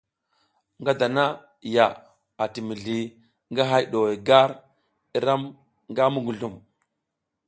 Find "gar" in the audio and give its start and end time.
4.27-4.49